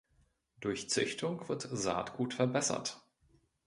[0.61, 3.01] Durch Züchtung wird Saatgut verbessert.